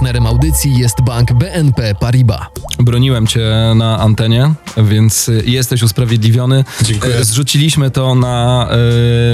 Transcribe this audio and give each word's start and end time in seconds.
Partnerem 0.00 0.26
audycji 0.26 0.78
jest 0.78 1.02
bank 1.02 1.32
BNP 1.32 1.94
Paribas. 2.00 2.40
Broniłem 2.78 3.26
cię 3.26 3.50
na 3.76 3.98
antenie, 3.98 4.54
więc 4.76 5.30
jesteś 5.44 5.82
usprawiedliwiony. 5.82 6.64
Dziękuję. 6.82 7.16
E, 7.16 7.24
Zrzuciliśmy 7.24 7.90
to 7.90 8.14
na 8.14 8.68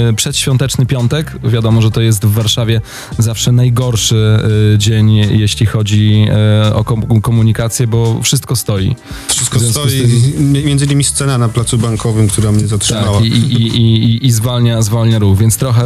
e, 0.09 0.13
przedświąteczny 0.13 0.85
piątek. 0.85 1.35
Wiadomo, 1.43 1.81
że 1.81 1.91
to 1.91 2.01
jest 2.01 2.25
w 2.25 2.31
Warszawie 2.33 2.81
zawsze 3.19 3.51
najgorszy 3.51 4.39
e, 4.75 4.77
dzień, 4.77 5.15
jeśli 5.15 5.65
chodzi 5.65 6.25
e, 6.65 6.75
o 6.75 6.83
kom- 6.83 7.21
komunikację, 7.21 7.87
bo 7.87 8.19
wszystko 8.23 8.55
stoi. 8.55 8.95
Wszystko 9.27 9.59
stoi, 9.59 10.01
mi- 10.39 10.63
między 10.63 10.85
innymi 10.85 11.03
scena 11.03 11.37
na 11.37 11.49
placu 11.49 11.77
bankowym, 11.77 12.27
która 12.27 12.51
mnie 12.51 12.67
zatrzymała. 12.67 13.17
Tak, 13.17 13.25
i, 13.25 13.29
i, 13.29 13.61
i, 13.77 14.03
i, 14.03 14.25
i 14.25 14.31
zwalnia, 14.31 14.81
zwalnia 14.81 15.19
ruch, 15.19 15.37
więc 15.37 15.57
trochę, 15.57 15.85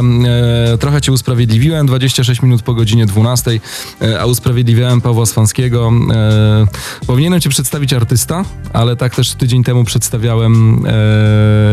e, 0.74 0.78
trochę 0.78 1.02
cię 1.02 1.12
usprawiedliwiłem, 1.12 1.88
26 1.88 2.42
minut 2.42 2.62
po 2.62 2.74
godzinie 2.74 3.06
12, 3.06 3.60
e, 4.02 4.20
a 4.22 4.26
usprawiedliwiałem 4.72 5.02
Pawła 5.02 5.26
Swanskiego. 5.26 5.92
E, 6.14 6.68
powinienem 7.08 7.42
cię 7.42 7.50
przedstawić 7.50 7.94
artysta, 7.94 8.46
ale 8.74 8.96
tak 8.96 9.16
też 9.16 9.32
tydzień 9.34 9.64
temu 9.64 9.84
przedstawiałem 9.84 10.84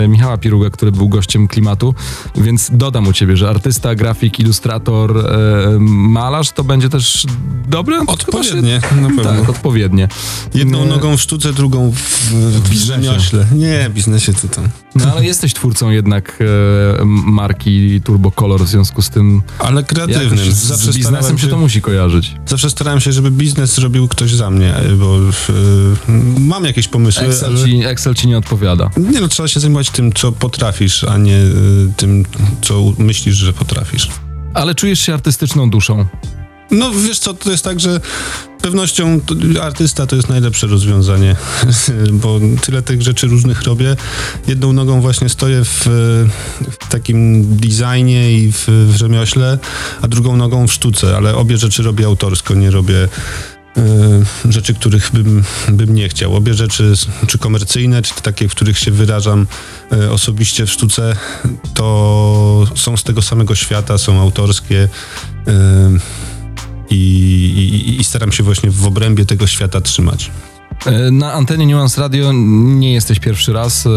e, 0.04 0.08
Michała 0.08 0.38
Piruga, 0.38 0.70
który 0.70 0.92
był 0.92 1.08
gościem 1.08 1.48
klimatu, 1.48 1.94
więc 2.36 2.70
dodam 2.72 3.06
u 3.08 3.12
ciebie, 3.12 3.36
że 3.36 3.48
artysta, 3.50 3.94
grafik, 3.94 4.40
ilustrator, 4.40 5.18
e, 5.18 5.78
malarz 5.80 6.50
to 6.52 6.64
będzie 6.64 6.88
też 6.88 7.26
dobre? 7.68 8.00
Odpowiednie, 8.06 8.80
na 9.00 9.08
pewno. 9.16 9.22
Tak, 9.24 9.48
odpowiednie. 9.48 10.08
Jedną 10.54 10.82
E, 10.82 10.86
nogą 10.86 11.16
w 11.16 11.20
sztuce, 11.20 11.52
drugą 11.52 11.92
w, 11.92 12.00
w 12.32 12.70
biznesie. 12.70 13.46
Nie, 13.54 13.88
w 13.90 13.92
biznesie 13.94 14.32
to 14.34 14.48
tam. 14.48 14.68
No 14.94 15.12
ale 15.12 15.24
jesteś 15.24 15.54
twórcą 15.54 15.90
jednak 15.90 16.38
e, 17.00 17.04
marki 17.04 18.00
Turbo 18.00 18.30
Color, 18.30 18.60
w 18.64 18.68
związku 18.68 19.02
z 19.02 19.10
tym 19.10 19.42
Ale 19.58 19.84
kreatywnym. 19.84 20.52
z, 20.52 20.56
z 20.56 20.96
biznesem 20.96 21.38
się 21.38 21.48
to 21.48 21.58
musi 21.58 21.80
kojarzyć. 21.82 22.34
Zawsze 22.46 22.70
starałem 22.70 22.87
się, 22.98 23.12
żeby 23.12 23.30
biznes 23.30 23.74
zrobił 23.74 24.08
ktoś 24.08 24.34
za 24.34 24.50
mnie, 24.50 24.74
bo 24.98 25.18
y, 25.18 25.30
mam 26.40 26.64
jakieś 26.64 26.88
pomysły, 26.88 27.26
Excel 27.26 27.56
ale... 27.56 27.64
ci, 27.64 27.84
Excel 27.84 28.14
ci 28.14 28.28
nie 28.28 28.38
odpowiada. 28.38 28.90
Nie 28.96 29.20
no, 29.20 29.28
trzeba 29.28 29.48
się 29.48 29.60
zajmować 29.60 29.90
tym, 29.90 30.12
co 30.12 30.32
potrafisz, 30.32 31.04
a 31.04 31.18
nie 31.18 31.36
y, 31.36 31.52
tym, 31.96 32.24
co 32.62 32.92
myślisz, 32.98 33.36
że 33.36 33.52
potrafisz. 33.52 34.08
Ale 34.54 34.74
czujesz 34.74 35.00
się 35.00 35.14
artystyczną 35.14 35.70
duszą. 35.70 36.06
No 36.70 36.90
wiesz 36.90 37.18
co, 37.18 37.34
to 37.34 37.50
jest 37.50 37.64
tak, 37.64 37.80
że 37.80 38.00
pewnością 38.62 39.20
artysta 39.62 40.06
to 40.06 40.16
jest 40.16 40.28
najlepsze 40.28 40.66
rozwiązanie, 40.66 41.36
bo 42.22 42.40
tyle 42.62 42.82
tych 42.82 43.02
rzeczy 43.02 43.26
różnych 43.26 43.62
robię. 43.62 43.96
Jedną 44.46 44.72
nogą 44.72 45.00
właśnie 45.00 45.28
stoję 45.28 45.64
w, 45.64 45.86
w 46.70 46.88
takim 46.88 47.46
designie 47.56 48.32
i 48.32 48.52
w, 48.52 48.64
w 48.68 48.96
rzemiośle, 48.96 49.58
a 50.02 50.08
drugą 50.08 50.36
nogą 50.36 50.66
w 50.66 50.72
sztuce, 50.72 51.16
ale 51.16 51.36
obie 51.36 51.56
rzeczy 51.56 51.82
robię 51.82 52.06
autorsko, 52.06 52.54
nie 52.54 52.70
robię 52.70 53.08
e, 53.76 53.80
rzeczy, 54.52 54.74
których 54.74 55.10
bym, 55.12 55.44
bym 55.68 55.94
nie 55.94 56.08
chciał. 56.08 56.36
Obie 56.36 56.54
rzeczy, 56.54 56.92
czy 57.26 57.38
komercyjne, 57.38 58.02
czy 58.02 58.14
takie, 58.22 58.48
w 58.48 58.54
których 58.54 58.78
się 58.78 58.90
wyrażam 58.90 59.46
e, 59.92 60.10
osobiście 60.10 60.66
w 60.66 60.70
sztuce, 60.70 61.16
to 61.74 62.66
są 62.74 62.96
z 62.96 63.04
tego 63.04 63.22
samego 63.22 63.54
świata, 63.54 63.98
są 63.98 64.20
autorskie. 64.20 64.88
I, 66.90 66.94
i, 66.96 68.00
i 68.00 68.04
staram 68.04 68.32
się 68.32 68.42
właśnie 68.42 68.70
w 68.70 68.86
obrębie 68.86 69.26
tego 69.26 69.46
świata 69.46 69.80
trzymać. 69.80 70.30
E, 70.86 71.10
Na 71.10 71.32
antenie 71.32 71.66
Nuance 71.66 72.00
Radio 72.00 72.32
nie 72.32 72.92
jesteś 72.92 73.20
pierwszy 73.20 73.52
raz. 73.52 73.86
E, 73.86 73.90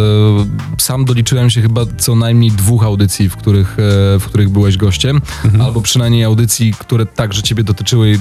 Sam 0.78 1.06
doliczyłem 1.06 1.50
się 1.50 1.62
chyba 1.62 1.82
co 1.98 2.16
najmniej 2.16 2.52
dwóch 2.52 2.84
audycji, 2.84 3.30
w 3.30 3.36
których, 3.36 3.80
e, 3.80 4.20
w 4.20 4.24
których 4.26 4.50
byłeś 4.50 4.78
gościem, 4.78 5.22
albo 5.64 5.82
przynajmniej 5.82 6.24
audycji, 6.24 6.74
które 6.80 7.06
także 7.06 7.42
ciebie 7.42 7.64
dotyczyły 7.64 8.20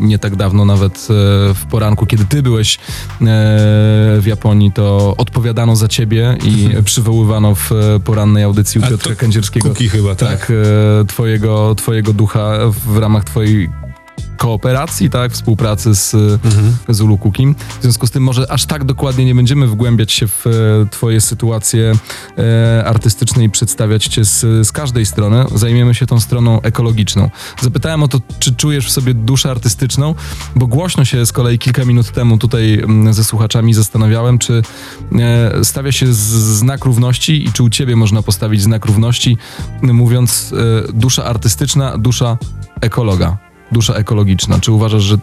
nie 0.00 0.18
tak 0.18 0.36
dawno, 0.36 0.64
nawet 0.64 1.08
w 1.54 1.62
poranku, 1.70 2.06
kiedy 2.06 2.24
ty 2.24 2.42
byłeś 2.42 2.78
w 4.18 4.22
Japonii, 4.26 4.72
to 4.72 5.14
odpowiadano 5.16 5.76
za 5.76 5.88
ciebie 5.88 6.36
i 6.44 6.68
przywoływano 6.84 7.54
w 7.54 7.70
porannej 8.04 8.44
audycji 8.44 8.80
u 8.80 8.82
Piotra 8.86 9.14
Kędzierskiego. 9.14 9.68
Kuki 9.68 9.88
chyba, 9.88 10.14
tak? 10.14 10.28
Tak, 10.28 10.52
twojego, 11.08 11.74
twojego 11.74 12.12
ducha 12.12 12.52
w 12.86 12.96
ramach 12.96 13.24
twojej 13.24 13.68
kooperacji, 14.42 15.10
tak, 15.10 15.32
współpracy 15.32 15.94
z, 15.94 16.14
Mhm. 16.14 16.76
z. 16.88 17.02
W 17.78 17.82
związku 17.82 18.06
z 18.06 18.10
tym 18.10 18.22
może 18.22 18.50
aż 18.50 18.66
tak 18.66 18.84
dokładnie 18.84 19.24
nie 19.24 19.34
będziemy 19.34 19.66
wgłębiać 19.66 20.12
się 20.12 20.26
w 20.28 20.46
e, 20.46 20.50
twoje 20.90 21.20
sytuacje 21.20 21.92
e, 22.38 22.84
artystyczne 22.84 23.44
i 23.44 23.50
przedstawiać 23.50 24.06
cię 24.06 24.24
z, 24.24 24.40
z 24.66 24.72
każdej 24.72 25.06
strony. 25.06 25.44
Zajmiemy 25.54 25.94
się 25.94 26.06
tą 26.06 26.20
stroną 26.20 26.62
ekologiczną. 26.62 27.30
Zapytałem 27.60 28.02
o 28.02 28.08
to, 28.08 28.20
czy 28.38 28.54
czujesz 28.54 28.86
w 28.86 28.90
sobie 28.90 29.14
duszę 29.14 29.50
artystyczną, 29.50 30.14
bo 30.56 30.66
głośno 30.66 31.04
się 31.04 31.26
z 31.26 31.32
kolei 31.32 31.58
kilka 31.58 31.84
minut 31.84 32.10
temu 32.10 32.38
tutaj 32.38 32.74
mm, 32.74 33.14
ze 33.14 33.24
słuchaczami 33.24 33.74
zastanawiałem, 33.74 34.38
czy 34.38 34.62
e, 35.18 35.64
stawia 35.64 35.92
się 35.92 36.12
z, 36.12 36.18
znak 36.58 36.84
równości 36.84 37.44
i 37.44 37.52
czy 37.52 37.62
u 37.62 37.70
ciebie 37.70 37.96
można 37.96 38.22
postawić 38.22 38.62
znak 38.62 38.86
równości, 38.86 39.36
mówiąc 39.82 40.54
e, 40.88 40.92
dusza 40.92 41.24
artystyczna, 41.24 41.98
dusza 41.98 42.38
ekologa, 42.80 43.51
dusza 43.72 43.94
ekologiczna. 43.94 44.60
Czy 44.60 44.72
uważasz, 44.72 45.02
że 45.02 45.18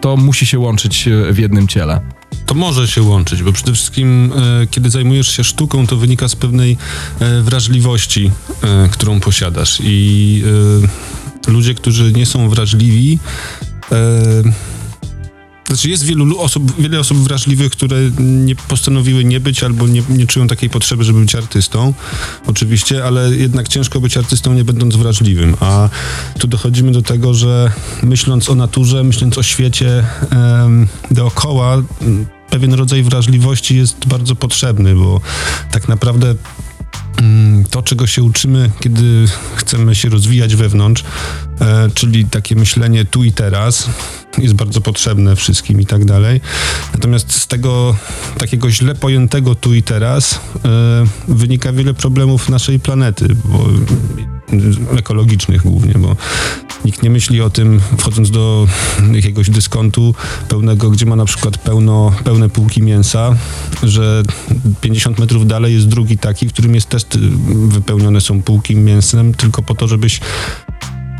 to 0.00 0.16
musi 0.16 0.46
się 0.46 0.58
łączyć 0.58 1.08
e, 1.08 1.32
w 1.32 1.38
jednym 1.38 1.68
ciele? 1.68 2.00
To 2.46 2.54
może 2.54 2.88
się 2.88 3.02
łączyć, 3.02 3.42
bo 3.42 3.52
przede 3.52 3.72
wszystkim, 3.72 4.32
e, 4.62 4.66
kiedy 4.66 4.90
zajmujesz 4.90 5.28
się 5.28 5.44
sztuką, 5.44 5.86
to 5.86 5.96
wynika 5.96 6.28
z 6.28 6.36
pewnej 6.36 6.76
e, 7.20 7.42
wrażliwości, 7.42 8.30
e, 8.62 8.88
którą 8.88 9.20
posiadasz. 9.20 9.78
I 9.84 10.42
e, 11.46 11.50
ludzie, 11.50 11.74
którzy 11.74 12.12
nie 12.12 12.26
są 12.26 12.48
wrażliwi, 12.48 13.18
e, 13.92 14.42
znaczy 15.68 15.88
jest 15.90 16.04
wielu 16.04 16.24
lu- 16.24 16.40
osób, 16.40 16.80
wiele 16.82 17.00
osób 17.00 17.18
wrażliwych, 17.18 17.72
które 17.72 17.96
nie 18.18 18.54
postanowiły 18.56 19.24
nie 19.24 19.40
być 19.40 19.62
albo 19.62 19.86
nie, 19.86 20.02
nie 20.08 20.26
czują 20.26 20.46
takiej 20.46 20.70
potrzeby, 20.70 21.04
żeby 21.04 21.20
być 21.20 21.34
artystą, 21.34 21.94
oczywiście, 22.46 23.04
ale 23.04 23.36
jednak 23.36 23.68
ciężko 23.68 24.00
być 24.00 24.16
artystą 24.16 24.54
nie 24.54 24.64
będąc 24.64 24.96
wrażliwym. 24.96 25.56
A 25.60 25.88
tu 26.38 26.46
dochodzimy 26.46 26.92
do 26.92 27.02
tego, 27.02 27.34
że 27.34 27.72
myśląc 28.02 28.50
o 28.50 28.54
naturze, 28.54 29.04
myśląc 29.04 29.38
o 29.38 29.42
świecie 29.42 30.04
em, 30.30 30.88
dookoła, 31.10 31.82
pewien 32.50 32.74
rodzaj 32.74 33.02
wrażliwości 33.02 33.76
jest 33.76 34.06
bardzo 34.06 34.36
potrzebny, 34.36 34.94
bo 34.94 35.20
tak 35.70 35.88
naprawdę 35.88 36.34
mm, 37.18 37.64
to, 37.78 37.82
czego 37.82 38.06
się 38.06 38.22
uczymy, 38.22 38.70
kiedy 38.80 39.26
chcemy 39.56 39.94
się 39.94 40.08
rozwijać 40.08 40.56
wewnątrz, 40.56 41.04
e, 41.60 41.88
czyli 41.94 42.24
takie 42.24 42.56
myślenie 42.56 43.04
tu 43.04 43.24
i 43.24 43.32
teraz, 43.32 43.88
jest 44.38 44.54
bardzo 44.54 44.80
potrzebne 44.80 45.36
wszystkim 45.36 45.80
i 45.80 45.86
tak 45.86 46.04
dalej. 46.04 46.40
Natomiast 46.94 47.32
z 47.32 47.46
tego 47.46 47.96
takiego 48.38 48.70
źle 48.70 48.94
pojętego 48.94 49.54
tu 49.54 49.74
i 49.74 49.82
teraz 49.82 50.40
e, 50.64 51.04
wynika 51.28 51.72
wiele 51.72 51.94
problemów 51.94 52.48
naszej 52.48 52.80
planety, 52.80 53.28
bo, 53.44 53.66
ekologicznych 54.98 55.62
głównie, 55.62 55.94
bo 55.94 56.16
nikt 56.84 57.02
nie 57.02 57.10
myśli 57.10 57.40
o 57.40 57.50
tym, 57.50 57.80
wchodząc 57.98 58.30
do 58.30 58.66
jakiegoś 59.12 59.50
dyskontu 59.50 60.14
pełnego, 60.48 60.90
gdzie 60.90 61.06
ma 61.06 61.16
na 61.16 61.24
przykład 61.24 61.58
pełno, 61.58 62.12
pełne 62.24 62.48
półki 62.48 62.82
mięsa, 62.82 63.36
że 63.82 64.22
50 64.80 65.18
metrów 65.18 65.46
dalej 65.46 65.74
jest 65.74 65.88
drugi 65.88 66.18
taki, 66.18 66.48
w 66.48 66.52
którym 66.52 66.74
jest 66.74 66.88
też 66.88 67.02
y, 67.02 67.06
wypełnione 67.68 68.20
są 68.20 68.42
półki 68.42 68.76
mięsem, 68.76 69.34
tylko 69.34 69.62
po 69.62 69.74
to, 69.74 69.88
żebyś 69.88 70.20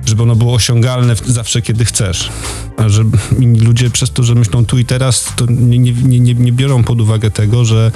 żeby 0.06 0.22
ono 0.22 0.36
było 0.36 0.54
osiągalne 0.54 1.14
zawsze, 1.26 1.62
kiedy 1.62 1.84
chcesz. 1.84 2.30
A 2.76 2.88
że 2.88 3.04
ludzie 3.40 3.90
przez 3.90 4.10
to, 4.10 4.22
że 4.22 4.34
myślą 4.34 4.66
tu 4.66 4.78
i 4.78 4.84
teraz, 4.84 5.32
to 5.36 5.46
nie, 5.48 5.78
nie, 5.78 6.20
nie, 6.20 6.34
nie 6.34 6.52
biorą 6.52 6.84
pod 6.84 7.00
uwagę 7.00 7.30
tego, 7.30 7.64
że 7.64 7.92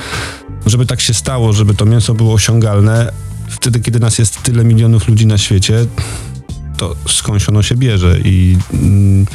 żeby 0.67 0.87
tak 0.87 1.01
się 1.01 1.15
stało, 1.15 1.53
żeby 1.53 1.75
to 1.75 1.85
mięso 1.85 2.15
było 2.15 2.35
osiągalne, 2.35 3.13
wtedy, 3.49 3.81
kiedy 3.81 4.01
nas 4.01 4.19
jest 4.19 4.43
tyle 4.43 4.65
milionów 4.65 5.09
ludzi 5.09 5.27
na 5.27 5.39
świecie, 5.39 5.87
to 6.77 6.97
skądś 7.09 7.49
ono 7.49 7.63
się 7.63 7.75
bierze 7.75 8.19
i 8.25 8.59
mm, 8.73 9.27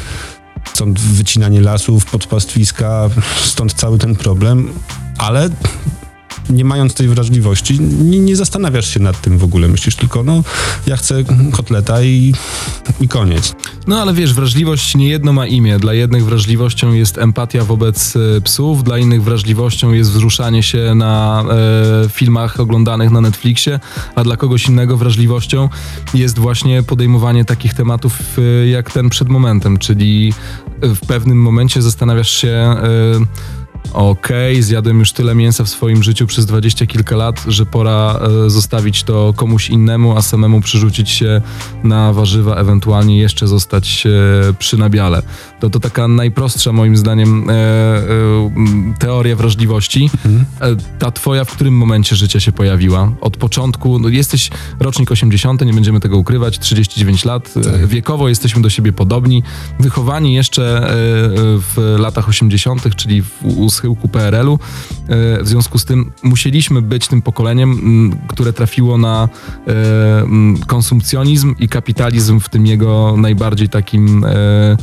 stąd 0.74 1.00
wycinanie 1.00 1.62
lasów, 1.62 2.06
podpastwiska, 2.06 3.10
stąd 3.46 3.74
cały 3.74 3.98
ten 3.98 4.16
problem, 4.16 4.70
ale 5.18 5.50
nie 6.50 6.66
mając 6.66 6.94
tej 6.94 7.08
wrażliwości, 7.08 7.80
nie, 7.80 8.20
nie 8.20 8.36
zastanawiasz 8.36 8.94
się 8.94 9.00
nad 9.00 9.22
tym 9.22 9.38
w 9.38 9.44
ogóle. 9.44 9.68
Myślisz 9.68 9.96
tylko, 9.96 10.24
no, 10.24 10.44
ja 10.88 10.98
chcę 10.98 11.24
kotleta 11.52 12.04
i, 12.04 12.34
i 13.02 13.08
koniec. 13.08 13.56
No 13.88 14.02
ale 14.02 14.14
wiesz, 14.14 14.34
wrażliwość 14.34 14.96
nie 14.96 15.10
jedno 15.10 15.34
ma 15.34 15.48
imię. 15.48 15.80
Dla 15.80 15.94
jednych 15.94 16.26
wrażliwością 16.26 16.94
jest 16.94 17.18
empatia 17.18 17.64
wobec 17.64 18.16
e, 18.16 18.42
psów, 18.42 18.84
dla 18.84 18.98
innych 18.98 19.24
wrażliwością 19.24 19.94
jest 19.94 20.12
wzruszanie 20.12 20.64
się 20.64 20.96
na 20.96 21.44
e, 22.06 22.10
filmach 22.10 22.60
oglądanych 22.60 23.12
na 23.12 23.22
Netflixie, 23.22 23.80
a 24.16 24.24
dla 24.24 24.38
kogoś 24.38 24.68
innego 24.68 24.98
wrażliwością 24.98 25.70
jest 26.14 26.40
właśnie 26.40 26.84
podejmowanie 26.84 27.46
takich 27.46 27.74
tematów 27.74 28.20
e, 28.38 28.68
jak 28.68 28.92
ten 28.92 29.10
przed 29.10 29.30
momentem, 29.30 29.78
czyli 29.78 30.34
w 30.82 31.00
pewnym 31.00 31.42
momencie 31.42 31.82
zastanawiasz 31.82 32.30
się. 32.30 32.50
E, 32.50 32.78
Okej, 33.94 34.64
zjadłem 34.64 35.00
już 35.00 35.12
tyle 35.12 35.36
mięsa 35.36 35.64
w 35.64 35.70
swoim 35.70 36.04
życiu 36.04 36.28
przez 36.28 36.46
dwadzieścia 36.46 36.86
kilka 36.86 37.16
lat, 37.16 37.44
że 37.48 37.66
pora 37.66 38.20
e, 38.46 38.50
zostawić 38.50 39.04
to 39.04 39.34
komuś 39.36 39.70
innemu, 39.70 40.18
a 40.18 40.22
samemu 40.22 40.62
przerzucić 40.62 41.10
się 41.10 41.42
na 41.84 42.14
warzywa, 42.14 42.56
ewentualnie 42.56 43.20
jeszcze 43.20 43.48
zostać 43.48 44.04
e, 44.06 44.54
przy 44.54 44.78
nabiale. 44.78 45.22
To 45.60 45.70
to 45.70 45.80
taka 45.80 46.08
najprostsza 46.08 46.72
moim 46.72 46.98
zdaniem 46.98 47.50
e, 47.50 47.54
e, 47.54 48.04
teoria 49.00 49.36
wrażliwości. 49.36 50.10
E, 50.62 50.76
ta 51.00 51.12
twoja 51.12 51.46
w 51.46 51.52
którym 51.52 51.78
momencie 51.78 52.16
życia 52.16 52.40
się 52.40 52.52
pojawiła? 52.52 53.12
Od 53.22 53.38
początku, 53.38 54.00
no 54.00 54.10
jesteś 54.10 54.50
rocznik 54.80 55.12
80, 55.12 55.66
nie 55.66 55.74
będziemy 55.74 56.00
tego 56.00 56.18
ukrywać, 56.18 56.60
39 56.60 57.26
lat, 57.26 57.54
e, 57.84 57.88
wiekowo 57.88 58.30
jesteśmy 58.30 58.62
do 58.62 58.70
siebie 58.70 58.94
podobni, 58.94 59.44
wychowani 59.80 60.34
jeszcze 60.34 60.88
w 61.76 61.96
latach 62.00 62.30
80., 62.30 62.96
czyli 62.96 63.22
w, 63.22 63.32
schyłku 63.78 64.08
PRL-u. 64.08 64.54
E, 64.54 65.44
W 65.44 65.48
związku 65.48 65.80
z 65.80 65.86
tym 65.86 66.12
musieliśmy 66.24 66.82
być 66.82 67.08
tym 67.08 67.22
pokoleniem, 67.22 68.12
które 68.28 68.54
trafiło 68.54 68.98
na 68.98 69.30
e, 69.68 69.74
konsumpcjonizm 70.68 71.56
i 71.60 71.70
kapitalizm 71.70 72.40
w 72.40 72.50
tym 72.50 72.68
jego 72.68 73.16
najbardziej 73.18 73.70
takim 73.70 74.24
e, 74.24 74.78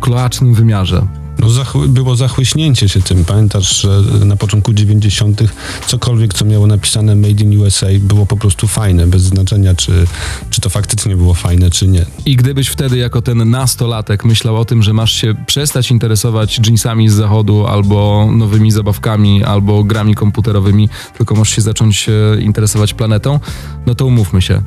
kloacznym 0.00 0.54
wymiarze. 0.54 1.25
No, 1.38 1.48
było 1.88 2.16
zachłyśnięcie 2.16 2.88
się 2.88 3.00
tym. 3.00 3.24
Pamiętasz, 3.24 3.80
że 3.80 4.02
na 4.24 4.36
początku 4.36 4.72
90. 4.72 5.42
cokolwiek, 5.86 6.34
co 6.34 6.44
miało 6.44 6.66
napisane 6.66 7.16
Made 7.16 7.42
in 7.42 7.60
USA, 7.60 7.86
było 8.00 8.26
po 8.26 8.36
prostu 8.36 8.66
fajne, 8.66 9.06
bez 9.06 9.22
znaczenia, 9.22 9.74
czy, 9.74 10.06
czy 10.50 10.60
to 10.60 10.70
faktycznie 10.70 11.16
było 11.16 11.34
fajne, 11.34 11.70
czy 11.70 11.88
nie. 11.88 12.06
I 12.26 12.36
gdybyś 12.36 12.68
wtedy 12.68 12.98
jako 12.98 13.22
ten 13.22 13.50
nastolatek 13.50 14.24
myślał 14.24 14.56
o 14.56 14.64
tym, 14.64 14.82
że 14.82 14.92
masz 14.92 15.12
się 15.12 15.34
przestać 15.46 15.90
interesować 15.90 16.60
jeansami 16.66 17.08
z 17.08 17.12
zachodu, 17.12 17.66
albo 17.66 18.28
nowymi 18.32 18.70
zabawkami, 18.70 19.44
albo 19.44 19.84
grami 19.84 20.14
komputerowymi, 20.14 20.88
tylko 21.16 21.34
masz 21.34 21.50
się 21.50 21.62
zacząć 21.62 22.08
e, 22.08 22.40
interesować 22.40 22.94
planetą, 22.94 23.40
no 23.86 23.94
to 23.94 24.06
umówmy 24.06 24.42
się. 24.42 24.62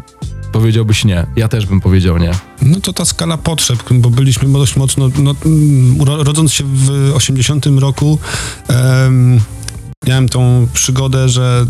Powiedziałbyś 0.51 1.05
nie. 1.05 1.25
Ja 1.35 1.47
też 1.47 1.65
bym 1.65 1.81
powiedział 1.81 2.17
nie. 2.17 2.31
No 2.61 2.79
to 2.79 2.93
ta 2.93 3.05
skala 3.05 3.37
potrzeb, 3.37 3.83
bo 3.91 4.09
byliśmy 4.09 4.53
dość 4.53 4.75
mocno, 4.75 5.09
no, 5.19 5.35
mm, 5.45 6.01
rodząc 6.01 6.53
się 6.53 6.63
w 6.63 7.11
80 7.15 7.79
roku, 7.79 8.19
em, 8.67 9.39
miałem 10.07 10.29
tą 10.29 10.67
przygodę, 10.73 11.29
że 11.29 11.65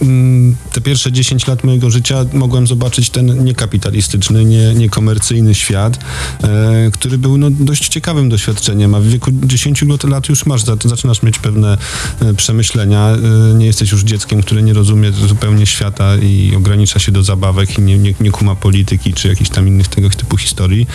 mm, 0.00 0.56
te 0.72 0.80
pierwsze 0.80 1.12
10 1.12 1.46
lat 1.46 1.64
mojego 1.64 1.90
życia 1.90 2.24
mogłem 2.32 2.66
zobaczyć 2.66 3.10
ten 3.10 3.44
niekapitalistyczny, 3.44 4.44
nie, 4.44 4.74
niekomercyjny 4.74 5.54
świat, 5.54 5.98
e, 6.42 6.90
który 6.92 7.18
był 7.18 7.38
no, 7.38 7.50
dość 7.50 7.88
ciekawym 7.88 8.28
doświadczeniem, 8.28 8.94
a 8.94 9.00
w 9.00 9.04
wieku 9.06 9.30
10 9.32 9.82
lat- 10.04 10.28
już 10.28 10.46
masz, 10.46 10.64
za- 10.64 10.76
zaczynasz 10.84 11.22
mieć 11.22 11.38
pewne 11.38 11.78
e, 12.20 12.34
przemyślenia, 12.34 13.08
e, 13.08 13.54
nie 13.54 13.66
jesteś 13.66 13.92
już 13.92 14.02
dzieckiem, 14.02 14.42
które 14.42 14.62
nie 14.62 14.72
rozumie 14.72 15.12
zupełnie 15.12 15.66
świata 15.66 16.16
i 16.16 16.52
ogranicza 16.56 16.98
się 16.98 17.12
do 17.12 17.22
zabawek 17.22 17.78
i 17.78 17.82
nie, 17.82 17.98
nie, 17.98 18.14
nie 18.20 18.30
kuma 18.30 18.54
polityki 18.54 19.14
czy 19.14 19.28
jakichś 19.28 19.50
tam 19.50 19.68
innych 19.68 19.88
tego 19.88 20.10
typu 20.10 20.36
historii. 20.36 20.86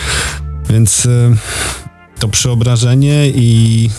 Więc 0.70 1.08
to 2.24 2.28
przeobrażenie 2.28 3.28
i 3.28 3.90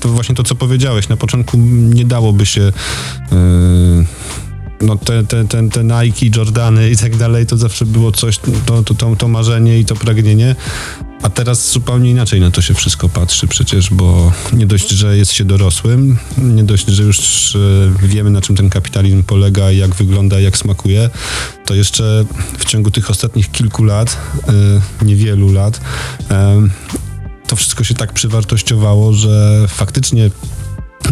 to 0.00 0.08
właśnie 0.08 0.34
to, 0.34 0.42
co 0.42 0.54
powiedziałeś, 0.54 1.08
na 1.08 1.16
początku 1.16 1.56
nie 1.94 2.04
dałoby 2.04 2.46
się 2.46 2.72
e, 3.32 4.04
no 4.80 4.96
te, 4.96 5.24
te, 5.24 5.44
te, 5.44 5.68
te 5.68 5.84
Nike, 5.84 6.38
Jordany 6.38 6.90
i 6.90 6.96
tak 6.96 7.16
dalej, 7.16 7.46
to 7.46 7.56
zawsze 7.56 7.86
było 7.86 8.12
coś, 8.12 8.38
to, 8.66 8.82
to, 8.82 8.94
to, 8.94 9.16
to 9.16 9.28
marzenie 9.28 9.78
i 9.78 9.84
to 9.84 9.96
pragnienie. 9.96 10.56
A 11.22 11.30
teraz 11.30 11.72
zupełnie 11.72 12.10
inaczej 12.10 12.40
na 12.40 12.50
to 12.50 12.62
się 12.62 12.74
wszystko 12.74 13.08
patrzy 13.08 13.46
przecież, 13.46 13.90
bo 13.90 14.32
nie 14.52 14.66
dość, 14.66 14.90
że 14.90 15.16
jest 15.16 15.32
się 15.32 15.44
dorosłym, 15.44 16.18
nie 16.38 16.64
dość, 16.64 16.86
że 16.86 17.02
już 17.02 17.18
e, 17.56 17.58
wiemy 18.06 18.30
na 18.30 18.40
czym 18.40 18.56
ten 18.56 18.70
kapitalizm 18.70 19.22
polega, 19.22 19.72
jak 19.72 19.94
wygląda, 19.94 20.40
jak 20.40 20.56
smakuje, 20.56 21.10
to 21.66 21.74
jeszcze 21.74 22.24
w 22.58 22.64
ciągu 22.64 22.90
tych 22.90 23.10
ostatnich 23.10 23.50
kilku 23.50 23.84
lat, 23.84 24.16
e, 24.48 25.04
niewielu 25.04 25.52
lat, 25.52 25.80
e, 26.30 26.68
to 27.50 27.56
wszystko 27.56 27.84
się 27.84 27.94
tak 27.94 28.12
przywartościowało, 28.12 29.12
że 29.12 29.64
faktycznie 29.68 30.30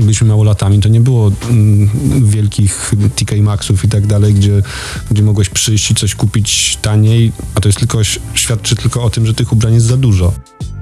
byliśmy 0.00 0.28
małolatami, 0.28 0.80
to 0.80 0.88
nie 0.88 1.00
było 1.00 1.32
mm, 1.50 1.90
wielkich 2.24 2.92
TK 3.16 3.36
Maxów 3.42 3.84
i 3.84 3.88
tak 3.88 4.06
dalej, 4.06 4.34
gdzie, 4.34 4.62
gdzie 5.10 5.22
mogłeś 5.22 5.48
przyjść 5.48 5.90
i 5.90 5.94
coś 5.94 6.14
kupić 6.14 6.78
taniej, 6.82 7.32
a 7.54 7.60
to 7.60 7.68
jest 7.68 7.78
tylko, 7.78 7.98
świadczy 8.34 8.76
tylko 8.76 9.02
o 9.02 9.10
tym, 9.10 9.26
że 9.26 9.34
tych 9.34 9.52
ubrań 9.52 9.74
jest 9.74 9.86
za 9.86 9.96
dużo. 9.96 10.32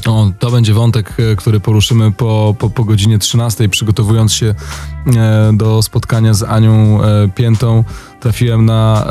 O, 0.06 0.30
to 0.38 0.50
będzie 0.50 0.74
wątek, 0.74 1.14
e, 1.18 1.36
który 1.36 1.60
poruszymy 1.60 2.12
po, 2.12 2.54
po, 2.58 2.70
po 2.70 2.84
godzinie 2.84 3.18
13, 3.18 3.68
przygotowując 3.68 4.32
się 4.32 4.54
e, 5.16 5.52
do 5.54 5.82
spotkania 5.82 6.34
z 6.34 6.42
Anią 6.42 7.02
e, 7.02 7.28
Piętą. 7.28 7.84
Trafiłem 8.20 8.64
na, 8.64 9.06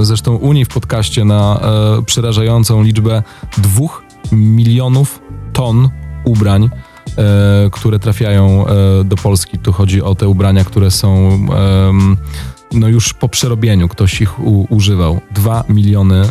e, 0.00 0.04
zresztą 0.04 0.36
u 0.36 0.52
niej 0.52 0.64
w 0.64 0.68
podcaście, 0.68 1.24
na 1.24 1.60
e, 1.98 2.02
przerażającą 2.02 2.82
liczbę 2.82 3.22
dwóch 3.58 4.02
milionów 4.32 5.20
ton 5.60 5.90
ubrań, 6.24 6.70
e, 7.18 7.70
które 7.72 7.98
trafiają 7.98 8.66
e, 8.66 9.04
do 9.04 9.16
Polski. 9.16 9.58
Tu 9.58 9.72
chodzi 9.72 10.02
o 10.02 10.14
te 10.14 10.28
ubrania, 10.28 10.64
które 10.64 10.90
są 10.90 11.38
no 12.72 12.88
już 12.88 13.14
po 13.14 13.28
przerobieniu. 13.28 13.88
Ktoś 13.88 14.20
ich 14.20 14.40
u, 14.40 14.66
używał. 14.70 15.20
Dwa 15.30 15.64
miliony 15.68 16.22
e, 16.22 16.28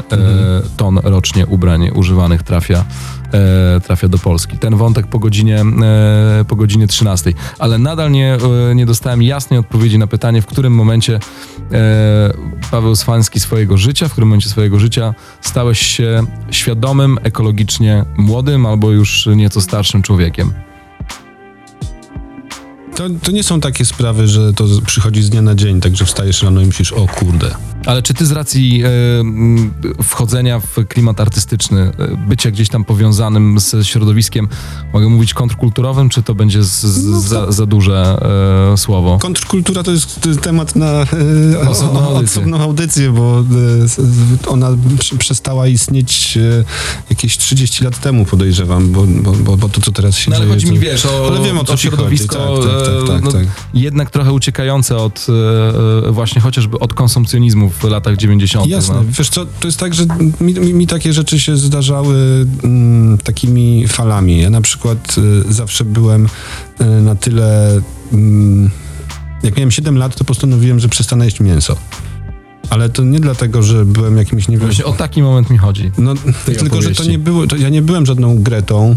ton 0.77 1.00
rocznie 1.03 1.47
ubrań 1.47 1.89
używanych 1.94 2.44
trafia, 2.44 2.86
e, 3.33 3.81
trafia 3.81 4.07
do 4.07 4.18
Polski. 4.18 4.57
Ten 4.57 4.75
wątek 4.75 5.07
po 5.07 5.19
godzinie, 5.19 5.62
e, 5.62 6.45
po 6.47 6.56
godzinie 6.56 6.88
13. 6.88 7.33
Ale 7.59 7.77
nadal 7.77 8.12
nie, 8.12 8.38
e, 8.71 8.75
nie 8.75 8.86
dostałem 8.86 9.21
jasnej 9.21 9.59
odpowiedzi 9.59 9.97
na 9.97 10.07
pytanie, 10.07 10.41
w 10.41 10.45
którym 10.45 10.74
momencie 10.74 11.19
e, 11.71 12.33
Paweł 12.71 12.95
Swański 12.95 13.39
swojego 13.39 13.77
życia, 13.77 14.07
w 14.07 14.12
którym 14.12 14.30
momencie 14.30 14.50
swojego 14.50 14.80
życia 14.80 15.13
stałeś 15.42 15.80
się 15.80 16.24
świadomym, 16.51 17.18
ekologicznie 17.24 18.06
młodym 18.18 18.65
albo 18.65 18.92
już 18.92 19.30
nieco 19.35 19.62
starszym 19.62 20.01
człowiekiem. 20.01 20.54
To, 22.99 23.06
to 23.23 23.31
nie 23.31 23.44
są 23.44 23.61
takie 23.61 23.85
sprawy, 23.85 24.27
że 24.27 24.53
to 24.53 24.65
przychodzi 24.85 25.23
z 25.23 25.29
dnia 25.29 25.41
na 25.41 25.56
dzień, 25.56 25.81
także 25.81 26.06
wstajesz 26.06 26.44
rano 26.44 26.61
i 26.61 26.65
myślisz, 26.65 26.91
o 26.94 27.07
kurde. 27.07 27.56
Ale 27.85 28.01
czy 28.01 28.13
ty 28.13 28.25
z 28.25 28.31
racji 28.31 28.83
e, 28.83 30.03
wchodzenia 30.03 30.59
w 30.59 30.87
klimat 30.87 31.21
artystyczny, 31.21 31.81
e, 31.81 31.91
bycia 32.27 32.51
gdzieś 32.51 32.69
tam 32.69 32.83
powiązanym 32.83 33.59
ze 33.59 33.85
środowiskiem, 33.85 34.47
mogę 34.94 35.09
mówić 35.09 35.33
kontrkulturowym, 35.33 36.09
czy 36.09 36.23
to 36.23 36.35
będzie 36.35 36.63
z, 36.63 36.81
z, 36.81 37.06
No 37.06 37.19
za, 37.21 37.51
za 37.51 37.65
duże 37.65 38.19
e, 38.73 38.77
słowo? 38.77 39.18
Kontrkultura 39.21 39.83
to 39.83 39.91
jest 39.91 40.21
to 40.21 40.35
temat 40.35 40.75
na 40.75 41.06
Osobną 41.69 41.99
o- 41.99 42.15
audycję. 42.15 42.41
osobną 42.41 42.57
audycję, 42.59 43.11
bo 43.11 43.44
ona 44.47 44.69
prze- 44.99 45.18
przestała 45.18 45.68
istnieć 45.68 46.37
jakieś 47.09 47.37
30 47.37 47.83
lat 47.83 48.01
temu, 48.01 48.25
podejrzewam, 48.25 48.91
bo, 48.91 49.03
bo, 49.07 49.31
bo, 49.31 49.57
bo 49.57 49.69
to, 49.69 49.81
co 49.81 49.91
teraz 49.91 50.15
się 50.15 50.31
No 50.31 50.35
ale 50.37 50.45
dzieje... 50.45 50.56
chodzi 50.56 50.65
to... 50.68 50.73
mi, 50.73 50.79
wiesz, 50.79 51.06
o, 51.06 51.27
Ale 51.27 51.45
wiem, 51.45 51.57
o 51.57 51.61
o 51.61 51.77
środowisko 51.77 52.35
chodzi. 52.39 52.68
Tak, 52.68 52.77
tak, 52.85 52.89
tak, 52.92 53.04
e, 53.04 53.08
tak, 53.08 53.24
no, 53.24 53.31
tak. 53.31 53.46
jednak 53.74 54.10
trochę 54.10 54.34
uciekające 54.34 54.98
od 54.98 55.28
e, 56.04 56.08
e, 56.08 56.12
właśnie 56.12 56.42
chociażby 56.42 56.80
od 56.80 56.94
konsumpcjonizmu 56.94 57.69
w 57.69 57.84
latach 57.84 58.18
90. 58.18 58.68
Jasne, 58.68 58.96
No. 58.96 59.04
wiesz 59.10 59.30
co, 59.30 59.46
to 59.46 59.68
jest 59.68 59.80
tak, 59.80 59.94
że 59.94 60.06
mi, 60.42 60.54
mi, 60.54 60.74
mi 60.74 60.88
takie 60.88 61.14
rzeczy 61.14 61.40
się 61.40 61.58
zdarzały 61.58 62.46
mm, 62.64 63.18
takimi 63.18 63.88
falami. 63.88 64.42
Ja 64.42 64.50
na 64.50 64.62
przykład 64.62 65.16
y, 65.50 65.54
zawsze 65.54 65.86
byłem 65.86 66.26
y, 66.81 66.86
na 66.86 67.16
tyle... 67.16 67.81
Mm, 68.14 68.69
jak 69.44 69.58
miałem 69.58 69.72
7 69.72 69.98
lat, 69.98 70.16
to 70.16 70.24
postanowiłem, 70.24 70.80
że 70.80 70.90
przestanę 70.90 71.26
jeść 71.26 71.40
mięso. 71.40 71.76
Ale 72.69 72.90
to 72.90 73.04
nie 73.04 73.19
dlatego, 73.19 73.64
że 73.64 73.86
byłem 73.86 74.18
jakimś, 74.18 74.48
nie 74.48 74.58
wiem... 74.58 74.68
Właśnie 74.68 74.86
o 74.86 74.94
taki 74.94 75.22
moment 75.24 75.50
mi 75.50 75.58
chodzi. 75.58 75.92
No, 75.98 76.14
tylko, 76.46 76.62
że 76.62 76.69
to 76.69 76.76
opowieści. 76.76 77.10
nie 77.10 77.19
było... 77.19 77.48
To 77.48 77.56
ja 77.56 77.69
nie 77.69 77.81
byłem 77.81 78.06
żadną 78.06 78.44
Gretą. 78.44 78.96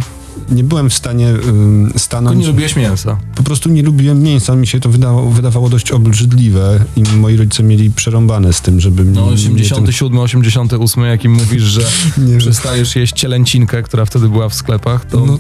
Nie 0.51 0.65
byłem 0.65 0.91
w 0.91 0.95
stanie 0.95 1.33
Tylko 1.43 1.99
stanąć... 1.99 2.41
nie 2.41 2.47
lubiłeś 2.47 2.77
mięsa. 2.77 3.19
Po 3.35 3.43
prostu 3.43 3.69
nie 3.69 3.83
lubiłem 3.83 4.23
mięsa, 4.23 4.57
mi 4.57 4.67
się 4.67 4.81
to 4.81 4.89
wydawało, 4.89 5.31
wydawało 5.31 5.69
dość 5.69 5.91
obrzydliwe 5.91 6.85
i 6.97 7.03
moi 7.17 7.37
rodzice 7.37 7.63
mieli 7.63 7.91
przerąbane 7.91 8.53
z 8.53 8.61
tym, 8.61 8.81
żeby 8.81 9.05
mnie... 9.05 9.21
No 9.21 9.27
mnie 9.27 9.37
ten- 9.37 9.55
87, 9.55 10.19
88, 10.19 11.05
jakim 11.05 11.33
mówisz, 11.33 11.63
że 11.63 11.81
Nie 12.29 12.39
przestajesz 12.39 12.97
jeść 12.97 13.13
cielęcinkę, 13.13 13.83
która 13.83 14.05
wtedy 14.05 14.29
była 14.29 14.49
w 14.49 14.55
sklepach, 14.55 15.05
to 15.05 15.27
No, 15.27 15.39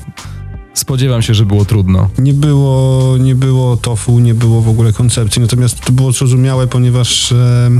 Spodziewam 0.74 1.22
się, 1.22 1.34
że 1.34 1.46
było 1.46 1.64
trudno. 1.64 2.08
Nie 2.18 2.34
było, 2.34 3.16
nie 3.20 3.34
było 3.34 3.76
tofu, 3.76 4.18
nie 4.18 4.34
było 4.34 4.60
w 4.60 4.68
ogóle 4.68 4.92
koncepcji, 4.92 5.42
natomiast 5.42 5.80
to 5.80 5.92
było 5.92 6.12
zrozumiałe, 6.12 6.66
ponieważ 6.66 7.32
e, 7.32 7.70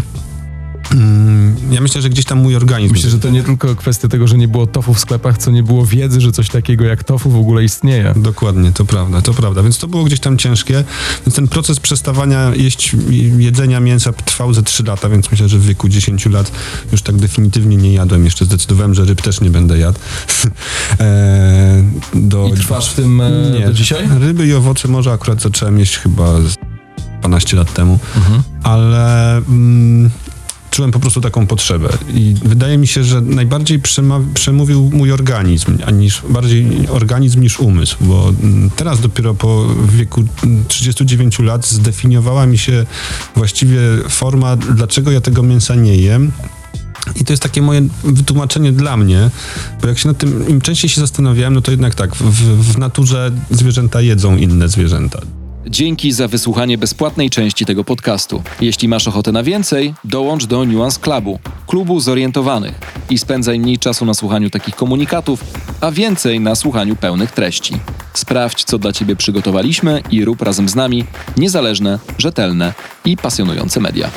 ja 1.71 1.81
myślę, 1.81 2.03
że 2.03 2.11
gdzieś 2.11 2.25
tam 2.25 2.39
mój 2.39 2.57
organizm... 2.57 2.93
Myślę, 2.93 3.11
że 3.11 3.19
to 3.19 3.31
nie 3.31 3.43
tylko 3.43 3.77
kwestia 3.77 4.09
tego, 4.09 4.29
że 4.29 4.39
nie 4.39 4.49
było 4.49 4.67
tofu 4.67 4.95
w 4.95 5.01
sklepach, 5.01 5.39
co 5.39 5.51
nie 5.51 5.63
było 5.63 5.87
wiedzy, 5.87 6.21
że 6.21 6.33
coś 6.33 6.49
takiego 6.49 6.85
jak 6.85 7.05
tofu 7.05 7.31
w 7.31 7.37
ogóle 7.37 7.65
istnieje. 7.65 8.15
Dokładnie, 8.17 8.73
to 8.73 8.85
prawda, 8.85 9.23
to 9.23 9.35
prawda. 9.35 9.63
Więc 9.63 9.79
to 9.79 9.89
było 9.89 10.05
gdzieś 10.05 10.21
tam 10.21 10.39
ciężkie. 10.39 10.85
Więc 11.27 11.37
ten 11.37 11.49
proces 11.49 11.81
przestawania 11.81 12.53
jeść, 12.55 12.97
jedzenia 13.39 13.81
mięsa 13.81 14.13
trwał 14.13 14.55
ze 14.55 14.63
3 14.63 14.83
lata, 14.85 15.09
więc 15.09 15.31
myślę, 15.31 15.49
że 15.49 15.59
w 15.59 15.65
wieku 15.67 15.89
10 15.89 16.27
lat 16.27 16.53
już 16.93 17.03
tak 17.03 17.17
definitywnie 17.17 17.77
nie 17.77 17.93
jadłem. 17.93 18.25
Jeszcze 18.25 18.45
zdecydowałem, 18.45 18.95
że 18.95 19.05
ryb 19.05 19.23
też 19.23 19.41
nie 19.41 19.51
będę 19.51 19.79
jadł. 19.79 19.99
e, 21.01 21.83
do, 22.15 22.49
I 22.49 22.53
trwasz 22.57 22.91
w 22.91 22.95
tym 22.95 23.21
e, 23.21 23.31
nie, 23.59 23.67
do 23.67 23.73
dzisiaj? 23.73 24.09
Ryby 24.21 24.47
i 24.47 24.55
owoce 24.55 24.89
morza 24.89 25.13
akurat 25.13 25.43
zacząłem 25.43 25.79
jeść 25.79 25.97
chyba 25.97 26.41
z 26.41 26.57
12 27.21 27.57
lat 27.57 27.75
temu, 27.75 27.99
Mhm. 28.17 28.43
ale 28.63 29.37
mm, 29.37 30.11
czułem 30.73 30.91
po 30.91 31.01
prostu 31.01 31.21
taką 31.21 31.47
potrzebę 31.47 31.89
i 32.15 32.35
wydaje 32.45 32.79
mi 32.79 32.87
się, 32.87 33.05
że 33.05 33.21
najbardziej 33.21 33.81
przemówił 34.35 34.91
mój 34.95 35.13
organizm, 35.13 35.79
a 35.87 35.91
niż, 35.91 36.23
bardziej 36.29 36.89
organizm 36.89 37.41
niż 37.41 37.61
umysł, 37.61 37.97
bo 38.01 38.29
mm, 38.29 38.71
teraz 38.71 39.01
dopiero 39.01 39.35
po 39.35 39.67
wieku 39.89 40.25
mm, 40.45 40.65
39 40.69 41.39
lat 41.39 41.67
zdefiniowała 41.67 42.47
mi 42.47 42.59
się 42.59 42.87
właściwie 43.37 43.81
forma, 44.09 44.57
dlaczego 44.57 45.11
ja 45.11 45.21
tego 45.21 45.43
mięsa 45.43 45.75
nie 45.75 45.97
jem. 45.97 46.33
I 47.21 47.25
to 47.25 47.33
jest 47.33 47.43
takie 47.43 47.63
moje 47.63 47.89
wytłumaczenie 48.05 48.73
dla 48.73 48.97
mnie, 48.97 49.31
bo 49.83 49.89
jak 49.89 49.99
się 49.99 50.09
nad 50.09 50.19
tym, 50.19 50.49
im 50.49 50.61
częściej 50.61 50.91
się 50.91 51.01
zastanawiałem, 51.01 51.55
no 51.55 51.61
to 51.61 51.71
jednak 51.71 51.95
tak, 51.95 52.17
w, 52.17 52.23
w 52.73 52.79
naturze 52.79 53.33
zwierzęta 53.51 54.01
jedzą 54.01 54.37
inne 54.37 54.69
zwierzęta. 54.69 55.21
Dzięki 55.67 56.13
za 56.13 56.29
wysłuchanie 56.29 56.79
bezpłatnej 56.79 57.31
części 57.31 57.65
tego 57.65 57.85
podcastu. 57.85 58.43
Jeśli 58.61 58.89
masz 58.89 59.09
ochotę 59.09 59.33
na 59.33 59.43
więcej, 59.43 59.95
dołącz 60.05 60.47
do 60.47 60.65
Nuance 60.65 61.01
Clubu, 61.01 61.39
klubu 61.67 62.01
zorientowanych 62.01 62.81
i 63.11 63.19
spędzaj 63.19 63.59
mniej 63.59 63.79
czasu 63.79 64.05
na 64.05 64.15
słuchaniu 64.15 64.51
takich 64.51 64.77
komunikatów, 64.77 65.45
a 65.81 65.91
więcej 65.91 66.41
na 66.41 66.55
słuchaniu 66.55 66.97
pełnych 66.97 67.33
treści. 67.33 67.75
Sprawdź, 68.15 68.65
co 68.65 68.79
dla 68.79 68.93
Ciebie 68.93 69.17
przygotowaliśmy 69.17 70.03
i 70.11 70.25
rób 70.25 70.43
razem 70.43 70.69
z 70.69 70.75
nami 70.75 71.05
niezależne, 71.37 71.99
rzetelne 72.19 72.75
i 73.05 73.17
pasjonujące 73.17 73.81
media. 73.81 74.11